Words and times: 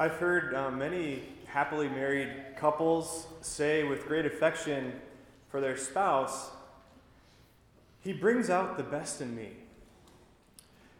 I've 0.00 0.16
heard 0.16 0.54
uh, 0.54 0.70
many 0.70 1.24
happily 1.44 1.86
married 1.86 2.30
couples 2.56 3.26
say 3.42 3.84
with 3.84 4.06
great 4.06 4.24
affection 4.24 4.94
for 5.50 5.60
their 5.60 5.76
spouse, 5.76 6.48
He 8.00 8.14
brings 8.14 8.48
out 8.48 8.78
the 8.78 8.82
best 8.82 9.20
in 9.20 9.36
me. 9.36 9.50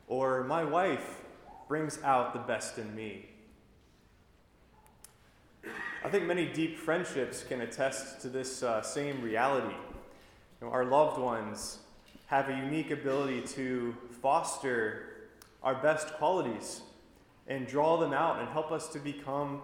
Or, 0.06 0.44
My 0.44 0.64
wife 0.64 1.22
brings 1.67 1.99
out 2.03 2.35
the 2.35 2.40
best 2.40 2.76
in 2.76 2.94
me. 2.94 3.31
I 6.04 6.10
think 6.10 6.26
many 6.26 6.53
deep 6.53 6.76
friendships 6.76 7.42
can 7.42 7.62
attest 7.62 8.21
to 8.21 8.28
this 8.28 8.62
uh, 8.62 8.82
same 8.82 9.22
reality. 9.22 9.76
You 10.60 10.67
know, 10.67 10.72
our 10.74 10.85
loved 10.85 11.19
ones 11.19 11.78
have 12.26 12.51
a 12.51 12.54
unique 12.54 12.90
ability 12.90 13.40
to 13.54 13.96
foster 14.21 15.30
our 15.62 15.76
best 15.76 16.09
qualities 16.19 16.82
and 17.50 17.66
draw 17.66 17.98
them 17.98 18.12
out 18.12 18.38
and 18.38 18.48
help 18.48 18.70
us 18.70 18.88
to 18.88 18.98
become 19.00 19.60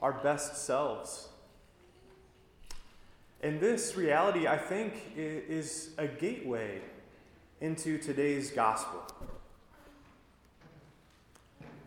our 0.00 0.12
best 0.12 0.64
selves. 0.64 1.28
And 3.42 3.60
this 3.60 3.96
reality, 3.96 4.46
I 4.46 4.56
think, 4.56 4.94
is 5.16 5.90
a 5.98 6.06
gateway 6.06 6.80
into 7.60 7.98
today's 7.98 8.52
gospel. 8.52 9.02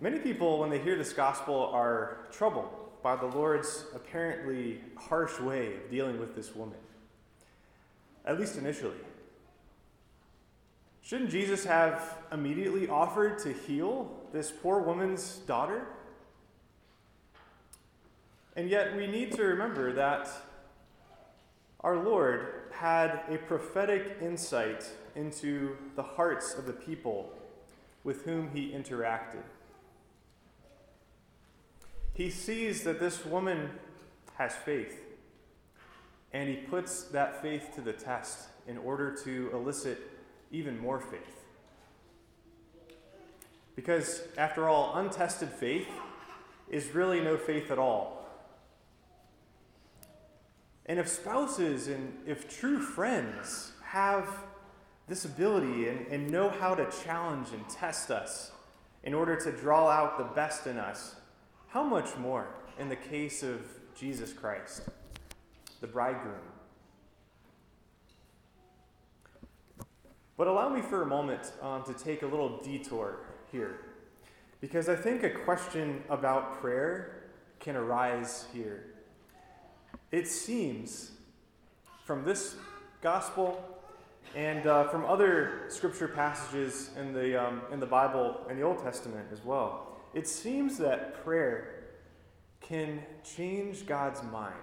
Many 0.01 0.19
people, 0.19 0.59
when 0.59 0.69
they 0.69 0.79
hear 0.79 0.97
this 0.97 1.13
gospel, 1.13 1.71
are 1.73 2.27
troubled 2.31 2.69
by 3.01 3.15
the 3.15 3.25
Lord's 3.25 3.85
apparently 3.95 4.81
harsh 4.95 5.39
way 5.39 5.75
of 5.75 5.89
dealing 5.89 6.19
with 6.19 6.35
this 6.35 6.53
woman, 6.55 6.77
at 8.25 8.37
least 8.37 8.57
initially. 8.57 8.97
Shouldn't 11.07 11.29
Jesus 11.29 11.63
have 11.63 12.17
immediately 12.33 12.89
offered 12.89 13.39
to 13.39 13.53
heal 13.53 14.11
this 14.33 14.51
poor 14.51 14.81
woman's 14.81 15.37
daughter? 15.37 15.87
And 18.57 18.69
yet, 18.69 18.93
we 18.97 19.07
need 19.07 19.31
to 19.37 19.43
remember 19.43 19.93
that 19.93 20.27
our 21.79 21.95
Lord 21.95 22.63
had 22.73 23.21
a 23.29 23.37
prophetic 23.37 24.17
insight 24.21 24.83
into 25.15 25.77
the 25.95 26.03
hearts 26.03 26.55
of 26.55 26.65
the 26.65 26.73
people 26.73 27.31
with 28.03 28.25
whom 28.25 28.51
he 28.53 28.73
interacted. 28.73 29.43
He 32.15 32.29
sees 32.29 32.83
that 32.83 32.99
this 32.99 33.23
woman 33.23 33.69
has 34.33 34.53
faith, 34.57 34.99
and 36.33 36.49
he 36.49 36.57
puts 36.57 37.03
that 37.03 37.41
faith 37.41 37.69
to 37.75 37.81
the 37.81 37.93
test 37.93 38.49
in 38.67 38.77
order 38.77 39.15
to 39.23 39.49
elicit 39.53 40.16
even 40.51 40.77
more 40.79 40.99
faith. 40.99 41.43
Because, 43.75 44.23
after 44.37 44.67
all, 44.67 44.97
untested 44.97 45.49
faith 45.49 45.87
is 46.69 46.93
really 46.93 47.21
no 47.21 47.37
faith 47.37 47.71
at 47.71 47.77
all. 47.77 48.25
And 50.87 50.99
if 50.99 51.07
spouses 51.07 51.87
and 51.87 52.13
if 52.25 52.49
true 52.49 52.79
friends 52.79 53.73
have 53.83 54.27
this 55.07 55.25
ability 55.25 55.89
and, 55.89 56.07
and 56.07 56.29
know 56.29 56.49
how 56.49 56.75
to 56.75 56.89
challenge 57.03 57.49
and 57.53 57.67
test 57.69 58.09
us 58.09 58.51
in 59.03 59.13
order 59.13 59.35
to 59.35 59.51
draw 59.51 59.89
out 59.89 60.17
the 60.17 60.23
best 60.23 60.65
in 60.65 60.77
us, 60.77 61.15
how 61.69 61.83
much 61.83 62.15
more 62.17 62.47
in 62.79 62.89
the 62.89 62.95
case 62.95 63.43
of 63.43 63.61
Jesus 63.97 64.33
Christ, 64.33 64.83
the 65.81 65.87
bridegroom? 65.87 66.35
But 70.37 70.47
allow 70.47 70.69
me 70.69 70.81
for 70.81 71.01
a 71.01 71.05
moment 71.05 71.51
um, 71.61 71.83
to 71.85 71.93
take 71.93 72.21
a 72.21 72.27
little 72.27 72.59
detour 72.59 73.17
here, 73.51 73.79
because 74.61 74.87
I 74.87 74.95
think 74.95 75.23
a 75.23 75.31
question 75.31 76.03
about 76.09 76.61
prayer 76.61 77.23
can 77.59 77.75
arise 77.75 78.45
here. 78.53 78.85
It 80.11 80.27
seems 80.27 81.11
from 82.05 82.23
this 82.23 82.55
gospel 83.01 83.63
and 84.35 84.67
uh, 84.67 84.87
from 84.89 85.05
other 85.05 85.63
scripture 85.69 86.07
passages 86.07 86.91
in 86.99 87.13
the, 87.13 87.41
um, 87.41 87.61
in 87.71 87.79
the 87.79 87.85
Bible 87.85 88.45
and 88.49 88.59
the 88.59 88.63
Old 88.63 88.83
Testament 88.83 89.27
as 89.31 89.43
well, 89.43 89.97
it 90.13 90.27
seems 90.27 90.77
that 90.77 91.23
prayer 91.23 91.85
can 92.61 93.01
change 93.23 93.85
God's 93.85 94.21
mind 94.23 94.53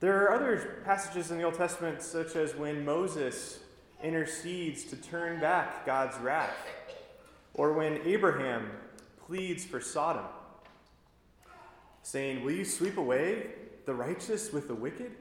there 0.00 0.24
are 0.24 0.32
other 0.32 0.82
passages 0.84 1.30
in 1.30 1.38
the 1.38 1.44
Old 1.44 1.54
Testament, 1.54 2.02
such 2.02 2.36
as 2.36 2.54
when 2.54 2.84
Moses 2.84 3.60
intercedes 4.02 4.84
to 4.84 4.96
turn 4.96 5.40
back 5.40 5.84
God's 5.84 6.16
wrath, 6.18 6.56
or 7.54 7.72
when 7.72 8.00
Abraham 8.04 8.70
pleads 9.26 9.64
for 9.64 9.80
Sodom, 9.80 10.24
saying, 12.02 12.44
Will 12.44 12.52
you 12.52 12.64
sweep 12.64 12.96
away 12.96 13.48
the 13.86 13.94
righteous 13.94 14.52
with 14.52 14.68
the 14.68 14.74
wicked? 14.74 15.12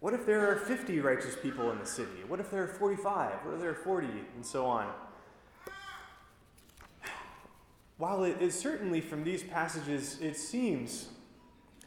What 0.00 0.14
if 0.14 0.26
there 0.26 0.50
are 0.50 0.56
50 0.56 1.00
righteous 1.00 1.36
people 1.42 1.70
in 1.70 1.78
the 1.78 1.86
city? 1.86 2.24
What 2.26 2.40
if 2.40 2.50
there 2.50 2.62
are 2.62 2.68
45? 2.68 3.44
What 3.44 3.54
if 3.54 3.60
there 3.60 3.70
are 3.70 3.74
40? 3.74 4.06
And 4.36 4.44
so 4.44 4.66
on. 4.66 4.86
While 7.98 8.24
it 8.24 8.40
is 8.40 8.58
certainly 8.58 9.02
from 9.02 9.24
these 9.24 9.42
passages, 9.42 10.18
it 10.22 10.36
seems 10.36 11.08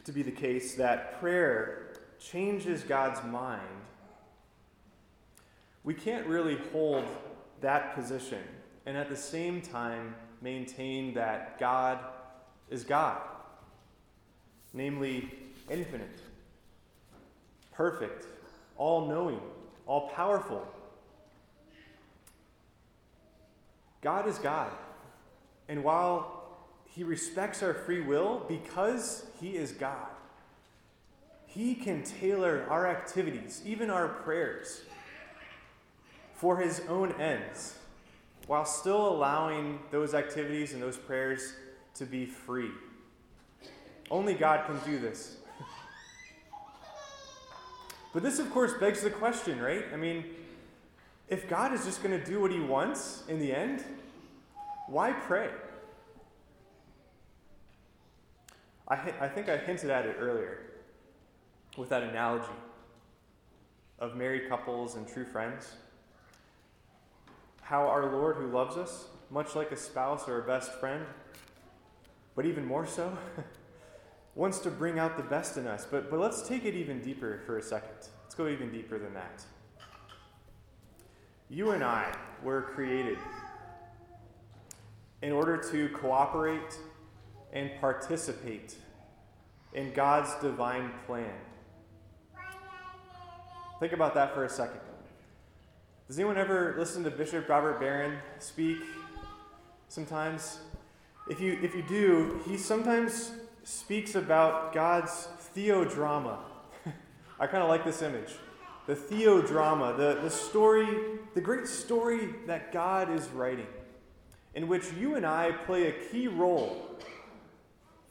to 0.06 0.12
be 0.12 0.22
the 0.22 0.31
case 0.31 0.75
that 0.75 1.19
prayer 1.19 1.94
changes 2.19 2.84
God's 2.84 3.24
mind, 3.24 3.62
we 5.84 5.94
can't 5.94 6.25
really 6.28 6.58
hold 6.72 7.06
that 7.62 7.96
position 7.96 8.41
and 8.86 8.97
at 8.97 9.09
the 9.09 9.16
same 9.16 9.62
time 9.62 10.16
maintain 10.41 11.14
that 11.14 11.59
God 11.59 12.00
is 12.69 12.84
God, 12.84 13.22
namely 14.74 15.31
infinite, 15.69 16.22
perfect, 17.72 18.25
all 18.78 19.08
knowing, 19.08 19.40
all 19.85 20.09
powerful. 20.09 20.68
God 24.02 24.28
is 24.28 24.38
God. 24.38 24.72
And 25.70 25.84
while 25.84 26.43
he 26.96 27.04
respects 27.04 27.64
our 27.64 27.74
free 27.74 28.02
will 28.02 28.46
because 28.48 29.26
He 29.42 29.56
is 29.56 29.72
God. 29.72 30.09
He 31.48 31.74
can 31.74 32.04
tailor 32.04 32.68
our 32.70 32.88
activities, 32.88 33.64
even 33.66 33.90
our 33.90 34.08
prayers, 34.08 34.81
for 36.36 36.58
His 36.58 36.82
own 36.88 37.14
ends, 37.14 37.78
while 38.46 38.66
still 38.66 39.08
allowing 39.08 39.80
those 39.90 40.14
activities 40.14 40.74
and 40.74 40.84
those 40.84 40.98
prayers 40.98 41.56
to 41.96 42.06
be 42.06 42.28
free. 42.28 42.70
Only 44.12 44.36
God 44.36 44.68
can 44.68 44.80
do 44.92 45.00
this. 45.00 45.38
but 48.14 48.22
this, 48.22 48.38
of 48.38 48.52
course, 48.52 48.74
begs 48.74 49.02
the 49.02 49.09
question, 49.09 49.59
right? 49.59 49.86
I 49.92 49.98
mean, 49.98 50.26
if 51.28 51.50
God 51.50 51.74
is 51.74 51.86
just 51.86 52.03
going 52.03 52.20
to 52.20 52.24
do 52.24 52.40
what 52.40 52.52
He 52.52 52.59
wants 52.59 53.24
in 53.28 53.40
the 53.40 53.52
end, 53.52 53.84
why 54.88 55.12
pray? 55.12 55.50
I, 58.94 59.26
I 59.26 59.28
think 59.28 59.50
I 59.50 59.58
hinted 59.58 59.90
at 59.90 60.06
it 60.06 60.18
earlier 60.20 60.59
with 61.78 61.90
that 61.90 62.04
analogy 62.04 62.46
of 63.98 64.16
married 64.16 64.48
couples 64.48 64.96
and 64.96 65.08
true 65.08 65.26
friends. 65.26 65.74
How 67.64 67.88
our 67.88 68.12
Lord, 68.12 68.36
who 68.36 68.48
loves 68.48 68.78
us, 68.78 69.06
much 69.32 69.56
like 69.56 69.72
a 69.72 69.76
spouse 69.76 70.28
or 70.28 70.44
a 70.44 70.46
best 70.46 70.74
friend, 70.80 71.06
but 72.36 72.46
even 72.46 72.66
more 72.66 72.86
so, 72.86 73.18
wants 74.36 74.59
to 74.59 74.70
bring 74.70 75.00
out 75.00 75.18
the 75.18 75.24
best 75.24 75.58
in 75.58 75.66
us. 75.66 75.88
But, 75.90 76.12
but 76.12 76.20
let's 76.20 76.48
take 76.48 76.64
it 76.64 76.76
even 76.76 77.02
deeper 77.02 77.42
for 77.48 77.58
a 77.58 77.64
second. 77.64 78.09
Let's 78.24 78.36
go 78.36 78.48
even 78.48 78.72
deeper 78.72 79.00
than 79.00 79.16
that. 79.16 79.44
You 81.50 81.72
and 81.72 81.84
I 81.84 82.16
were 82.44 82.62
created 82.62 83.18
in 85.23 85.32
order 85.32 85.58
to 85.72 85.90
cooperate 85.90 86.78
and 87.53 87.72
participate 87.79 88.76
in 89.73 89.91
God's 89.93 90.34
divine 90.41 90.91
plan. 91.05 91.34
Think 93.79 93.93
about 93.93 94.14
that 94.14 94.34
for 94.34 94.46
a 94.46 94.49
second. 94.49 94.79
Does 96.08 96.20
anyone 96.20 96.37
ever 96.37 96.75
listen 96.78 97.03
to 97.03 97.11
Bishop 97.11 97.49
Robert 97.49 97.79
Barron 97.79 98.17
speak 98.40 98.78
sometimes? 99.87 100.59
If 101.29 101.40
you, 101.40 101.58
if 101.61 101.73
you 101.73 101.84
do, 101.84 102.41
he 102.47 102.58
sometimes 102.58 103.31
speaks 103.64 104.16
about 104.16 104.73
God's 104.73 105.28
theodrama. 105.55 106.37
I 107.40 107.47
kind 107.47 107.64
of 107.64 107.69
like 107.69 107.85
this 107.85 108.02
image. 108.02 108.34
The 108.85 108.96
theodrama, 108.96 109.97
the, 109.97 110.19
the 110.22 110.29
story, 110.29 110.87
the 111.34 111.41
great 111.41 111.67
story 111.67 112.35
that 112.47 112.73
God 112.73 113.09
is 113.09 113.29
writing, 113.29 113.67
in 114.55 114.67
which 114.67 114.91
you 114.99 115.16
and 115.16 115.26
I 115.26 115.52
play 115.52 115.87
a 115.87 115.93
key 115.93 116.28
role 116.28 116.99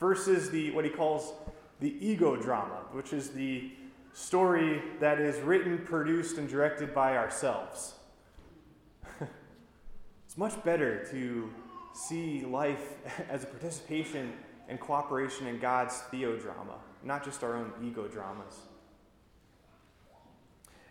versus 0.03 0.51
the 0.51 0.73
what 0.73 0.85
he 0.85 0.91
calls 0.91 1.33
the 1.79 1.95
ego 2.05 2.35
drama, 2.35 2.81
which 2.91 3.13
is 3.13 3.31
the 3.31 3.71
story 4.13 4.83
that 4.99 5.21
is 5.21 5.41
written, 5.41 5.79
produced, 5.79 6.39
and 6.39 6.49
directed 6.49 6.93
by 6.93 7.17
ourselves. 7.17 7.95
it's 10.27 10.37
much 10.37 10.63
better 10.65 11.07
to 11.13 11.49
see 11.95 12.45
life 12.45 12.95
as 13.31 13.45
a 13.45 13.47
participation 13.47 14.33
and 14.69 14.81
cooperation 14.81 15.47
in 15.47 15.61
God's 15.61 16.03
theodrama, 16.13 16.79
not 17.05 17.25
just 17.25 17.45
our 17.45 17.57
own 17.57 17.73
ego 17.81 18.09
dramas. 18.09 18.59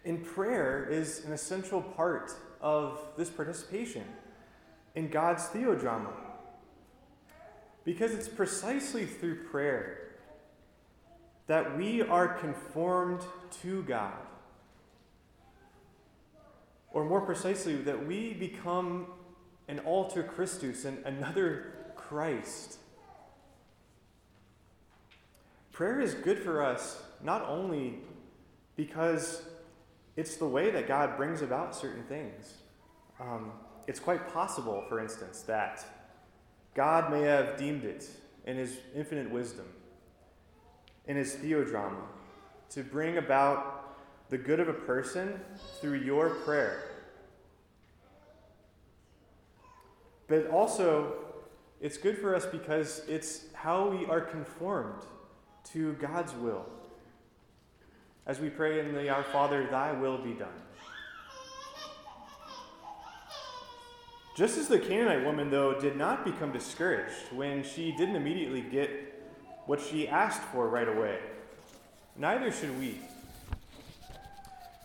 And 0.06 0.25
prayer 0.25 0.88
is 0.90 1.25
an 1.25 1.34
essential 1.34 1.81
part 1.81 2.31
of 2.62 2.98
this 3.18 3.30
participation 3.30 4.06
in 4.96 5.10
God's 5.10 5.48
theodrama. 5.48 6.31
Because 7.83 8.12
it's 8.12 8.28
precisely 8.28 9.06
through 9.06 9.44
prayer 9.45 10.12
that 11.48 11.78
we 11.78 12.01
are 12.01 12.28
conformed 12.28 13.22
to 13.62 13.83
God. 13.83 14.13
Or 16.92 17.06
more 17.06 17.22
precisely, 17.22 17.75
that 17.78 18.06
we 18.06 18.33
become 18.33 19.07
an 19.68 19.80
alter 19.80 20.24
Christus 20.24 20.86
and 20.86 21.04
another 21.06 21.74
Christ. 21.95 22.78
Prayer 25.72 26.01
is 26.01 26.13
good 26.13 26.39
for 26.39 26.62
us 26.62 27.01
not 27.24 27.44
only 27.48 28.00
because 28.75 29.44
it's 30.16 30.36
the 30.36 30.48
way 30.48 30.72
that 30.72 30.88
God 30.88 31.18
brings 31.18 31.42
about 31.42 31.75
certain 31.75 32.04
things. 32.04 32.56
Um, 33.19 33.51
it's 33.88 34.00
quite 34.00 34.31
possible, 34.34 34.84
for 34.89 35.00
instance, 35.00 35.42
that 35.44 35.86
God 36.73 37.12
may 37.12 37.21
have 37.21 37.57
deemed 37.57 37.83
it 37.83 38.07
in 38.45 38.57
his 38.57 38.77
infinite 38.95 39.29
wisdom, 39.29 39.65
in 41.06 41.18
his 41.18 41.35
theodrama, 41.35 42.03
to 42.69 42.83
bring 42.83 43.18
about 43.18 43.97
the 44.29 44.38
good 44.38 44.59
of 44.59 44.69
a 44.69 44.73
person 44.73 45.39
through 45.81 46.00
your 46.00 46.29
prayer. 46.29 46.83
But 50.27 50.50
also, 50.50 51.15
it's 51.81 51.97
good 51.97 52.18
for 52.18 52.33
us 52.33 52.45
because 52.45 53.03
it's 53.09 53.45
how 53.53 53.89
we 53.89 54.06
are 54.06 54.21
conformed 54.21 55.01
to 55.74 55.94
God's 55.94 56.33
will. 56.35 56.65
As 58.25 58.39
we 58.39 58.50
pray 58.50 58.79
in 58.79 58.94
the 58.94 59.09
Our 59.09 59.24
Father, 59.24 59.67
Thy 59.69 59.91
will 59.91 60.17
be 60.17 60.31
done. 60.31 60.47
Just 64.36 64.57
as 64.57 64.68
the 64.69 64.80
Canaanite 64.80 65.25
woman, 65.25 65.50
though, 65.50 65.80
did 65.80 65.98
not 65.98 66.24
become 66.24 66.51
discouraged 66.51 67.33
when 67.33 67.63
she 67.63 67.92
didn't 67.92 68.16
immediately 68.16 68.62
get 68.62 68.89
what 69.66 69.81
she 69.81 70.07
asked 70.07 70.42
for 70.42 70.69
right 70.69 70.88
away, 70.88 71.19
neither 72.16 72.51
should 72.51 72.78
we. 72.80 72.98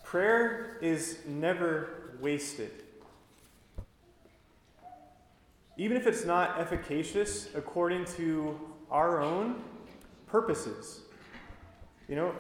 Prayer 0.03 0.79
is 0.83 1.19
never 1.27 2.13
wasted. 2.21 2.71
Even 5.77 5.97
if 5.97 6.07
it's 6.07 6.25
not 6.25 6.59
efficacious 6.59 7.49
according 7.55 8.05
to 8.05 8.59
our 8.91 9.21
own 9.21 9.63
purposes. 10.27 11.01
You 12.09 12.17
know, 12.17 12.35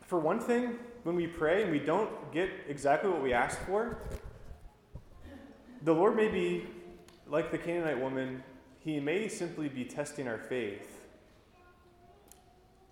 for 0.00 0.18
one 0.18 0.40
thing, 0.40 0.78
when 1.02 1.14
we 1.14 1.26
pray 1.26 1.62
and 1.62 1.70
we 1.70 1.78
don't 1.78 2.10
get 2.32 2.50
exactly 2.68 3.10
what 3.10 3.22
we 3.22 3.32
ask 3.32 3.58
for, 3.66 3.98
the 5.82 5.94
Lord 5.94 6.16
may 6.16 6.28
be 6.28 6.66
like 7.26 7.50
the 7.50 7.58
Canaanite 7.58 8.00
woman, 8.00 8.42
he 8.80 9.00
may 9.00 9.28
simply 9.28 9.68
be 9.68 9.84
testing 9.84 10.26
our 10.26 10.38
faith 10.38 11.04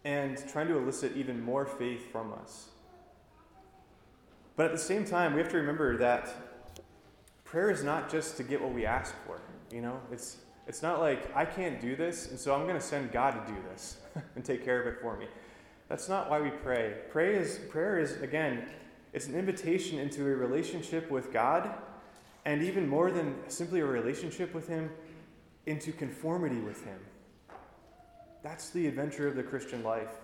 and 0.05 0.43
trying 0.49 0.69
to 0.69 0.79
elicit 0.79 1.17
even 1.17 1.43
more 1.43 1.67
faith 1.67 2.13
from 2.13 2.33
us. 2.33 2.69
But 4.55 4.67
at 4.67 4.73
the 4.73 4.79
same 4.79 5.05
time, 5.05 5.35
we 5.35 5.41
have 5.41 5.51
to 5.51 5.57
remember 5.57 5.97
that 5.99 6.33
prayer 7.45 7.71
is 7.71 7.83
not 7.83 8.11
just 8.11 8.37
to 8.37 8.43
get 8.43 8.61
what 8.61 8.73
we 8.73 8.87
ask 8.87 9.15
for. 9.27 9.41
You 9.71 9.83
know, 9.83 10.01
it's 10.13 10.39
it's 10.67 10.83
not 10.83 11.01
like 11.01 11.35
I 11.35 11.45
can't 11.45 11.81
do 11.81 11.95
this, 11.97 12.31
and 12.31 12.39
so 12.39 12.55
I'm 12.55 12.63
going 12.63 12.79
to 12.79 12.85
send 12.85 13.13
God 13.13 13.47
to 13.47 13.53
do 13.53 13.59
this 13.71 13.99
and 14.35 14.45
take 14.45 14.65
care 14.65 14.81
of 14.81 14.87
it 14.87 15.01
for 15.01 15.17
me. 15.17 15.27
That's 15.89 16.09
not 16.09 16.29
why 16.29 16.41
we 16.41 16.51
pray. 16.51 16.95
Pray 17.11 17.37
is 17.37 17.59
prayer 17.71 17.99
is 17.99 18.21
again, 18.23 18.67
it's 19.13 19.27
an 19.27 19.35
invitation 19.35 19.99
into 19.99 20.23
a 20.23 20.35
relationship 20.35 21.11
with 21.11 21.33
God, 21.33 21.71
and 22.47 22.63
even 22.63 22.89
more 22.89 23.11
than 23.11 23.35
simply 23.49 23.81
a 23.81 23.85
relationship 23.85 24.55
with 24.55 24.69
Him, 24.69 24.89
into 25.67 25.91
conformity 25.91 26.61
with 26.61 26.83
Him. 26.85 26.99
That's 28.43 28.71
the 28.71 28.87
adventure 28.87 29.27
of 29.27 29.35
the 29.35 29.43
Christian 29.43 29.83
life. 29.83 30.15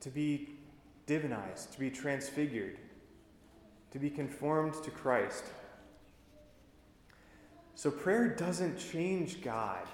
To 0.00 0.10
be 0.10 0.50
divinized, 1.06 1.70
to 1.72 1.78
be 1.78 1.90
transfigured, 1.90 2.76
to 3.92 4.00
be 4.00 4.10
conformed 4.10 4.74
to 4.82 4.90
Christ. 4.90 5.44
So 7.76 7.90
prayer 7.90 8.26
doesn't 8.26 8.78
change 8.78 9.42
God. 9.42 9.86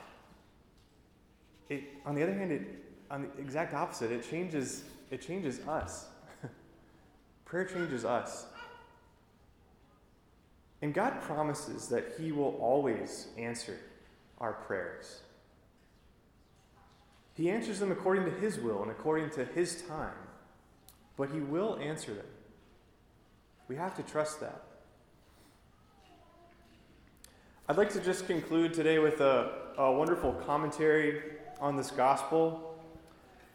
It, 1.69 1.85
on 2.07 2.15
the 2.15 2.23
other 2.23 2.33
hand, 2.33 2.53
it, 2.53 2.63
on 3.11 3.23
the 3.23 3.41
exact 3.43 3.75
opposite, 3.75 4.11
it 4.11 4.29
changes, 4.29 4.85
it 5.11 5.21
changes 5.21 5.61
us. 5.69 6.07
prayer 7.45 7.67
changes 7.67 8.07
us. 8.07 8.47
And 10.83 10.93
God 10.93 11.21
promises 11.23 11.89
that 11.89 12.15
He 12.19 12.33
will 12.33 12.57
always 12.61 13.29
answer 13.39 13.79
our 14.39 14.53
prayers. 14.53 15.21
He 17.35 17.49
answers 17.49 17.79
them 17.79 17.93
according 17.93 18.25
to 18.25 18.33
His 18.33 18.59
will 18.59 18.83
and 18.83 18.91
according 18.91 19.31
to 19.31 19.45
His 19.45 19.83
time, 19.83 20.11
but 21.17 21.31
He 21.31 21.39
will 21.39 21.79
answer 21.81 22.13
them. 22.13 22.27
We 23.69 23.77
have 23.77 23.95
to 23.97 24.03
trust 24.03 24.41
that. 24.41 24.65
I'd 27.69 27.77
like 27.77 27.93
to 27.93 28.01
just 28.01 28.27
conclude 28.27 28.75
today 28.75 28.99
with 28.99 29.21
a, 29.21 29.53
a 29.79 29.93
wonderful 29.93 30.33
commentary 30.33 31.23
on 31.61 31.77
this 31.77 31.93
gospel 31.93 32.77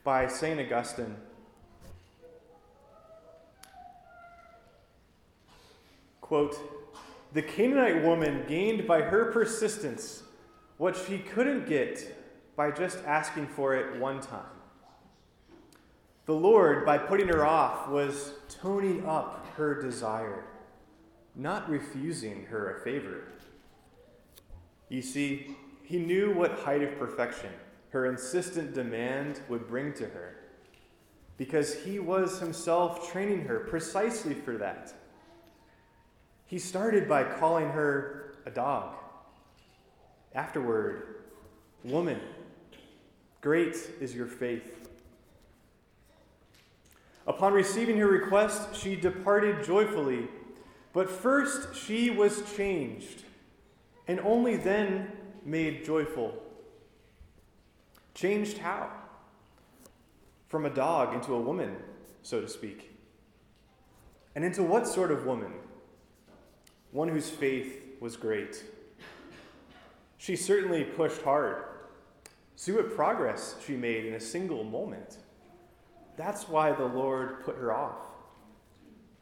by 0.06 0.28
St. 0.28 0.60
Augustine. 0.62 1.18
Quote 6.22 6.58
The 7.38 7.44
Canaanite 7.44 8.04
woman 8.04 8.46
gained 8.48 8.88
by 8.88 9.00
her 9.00 9.32
persistence 9.32 10.24
what 10.78 10.98
she 10.98 11.20
couldn't 11.20 11.70
get 11.70 12.18
by 12.56 12.72
just 12.72 12.98
asking 13.06 13.46
for 13.46 13.76
it 13.76 14.00
one 14.00 14.22
time. 14.22 14.58
The 16.26 16.34
Lord, 16.34 16.84
by 16.84 16.98
putting 16.98 17.28
her 17.28 17.46
off, 17.46 17.90
was 17.90 18.34
toning 18.50 19.06
up 19.06 19.46
her 19.56 19.80
desire, 19.80 20.46
not 21.36 21.70
refusing 21.70 22.46
her 22.46 22.76
a 22.76 22.80
favor. 22.84 23.26
You 24.90 25.04
see, 25.04 25.56
he 25.84 26.00
knew 26.00 26.34
what 26.34 26.58
height 26.58 26.82
of 26.82 26.98
perfection 26.98 27.52
her 27.90 28.08
insistent 28.08 28.74
demand 28.74 29.42
would 29.48 29.68
bring 29.68 29.94
to 29.94 30.06
her, 30.06 30.38
because 31.38 31.84
he 31.84 32.00
was 32.00 32.40
himself 32.40 33.12
training 33.12 33.42
her 33.46 33.60
precisely 33.60 34.34
for 34.34 34.58
that. 34.58 34.92
He 36.48 36.60
started 36.60 37.08
by 37.10 37.26
calling 37.26 37.70
her 37.70 38.34
a 38.46 38.50
dog. 38.50 38.96
Afterward, 40.34 41.24
woman, 41.84 42.20
great 43.42 43.76
is 44.00 44.16
your 44.16 44.28
faith. 44.28 44.74
Upon 47.28 47.52
receiving 47.52 47.98
her 47.98 48.08
request, 48.08 48.74
she 48.74 48.96
departed 48.96 49.66
joyfully, 49.66 50.30
but 50.94 51.10
first 51.10 51.76
she 51.76 52.10
was 52.10 52.42
changed 52.56 53.24
and 54.08 54.22
only 54.22 54.56
then 54.56 55.12
made 55.44 55.84
joyful. 55.84 56.42
Changed 58.14 58.58
how? 58.60 58.90
From 60.48 60.66
a 60.66 60.70
dog 60.70 61.14
into 61.14 61.34
a 61.34 61.42
woman, 61.42 61.76
so 62.24 62.40
to 62.40 62.48
speak. 62.48 62.90
And 64.34 64.46
into 64.46 64.64
what 64.64 64.88
sort 64.88 65.12
of 65.12 65.26
woman? 65.26 65.52
One 66.92 67.10
whose 67.10 67.30
faith 67.30 67.84
was 68.00 68.16
great. 68.16 68.64
She 70.18 70.36
certainly 70.36 70.84
pushed 70.84 71.22
hard. 71.22 71.64
See 72.56 72.72
what 72.72 72.96
progress 72.96 73.56
she 73.66 73.74
made 73.74 74.06
in 74.06 74.16
a 74.16 74.20
single 74.20 74.64
moment. 74.64 75.18
That's 76.16 76.50
why 76.50 76.72
the 76.72 76.86
Lord 76.86 77.44
put 77.44 77.58
her 77.58 77.72
off. 77.72 78.08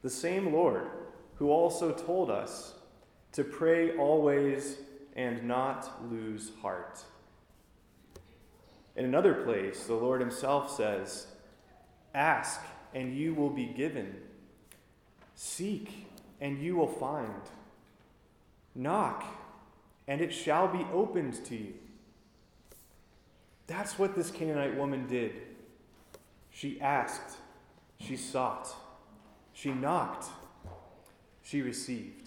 The 0.01 0.09
same 0.09 0.53
Lord 0.53 0.87
who 1.35 1.49
also 1.49 1.91
told 1.91 2.29
us 2.29 2.75
to 3.33 3.43
pray 3.43 3.97
always 3.97 4.77
and 5.15 5.43
not 5.43 6.09
lose 6.09 6.51
heart. 6.61 7.03
In 8.95 9.03
another 9.03 9.33
place, 9.33 9.85
the 9.85 9.93
Lord 9.93 10.21
Himself 10.21 10.73
says, 10.75 11.27
Ask, 12.13 12.61
and 12.93 13.13
you 13.13 13.33
will 13.33 13.49
be 13.49 13.65
given. 13.65 14.15
Seek, 15.35 16.04
and 16.41 16.61
you 16.61 16.75
will 16.75 16.87
find. 16.87 17.41
Knock, 18.75 19.23
and 20.07 20.21
it 20.21 20.33
shall 20.33 20.67
be 20.67 20.85
opened 20.93 21.43
to 21.45 21.55
you. 21.55 21.73
That's 23.67 23.97
what 23.97 24.15
this 24.15 24.29
Canaanite 24.29 24.77
woman 24.77 25.07
did. 25.07 25.33
She 26.51 26.79
asked, 26.79 27.37
she 27.99 28.15
sought, 28.15 28.69
she 29.53 29.71
knocked, 29.71 30.27
she 31.41 31.61
received. 31.61 32.24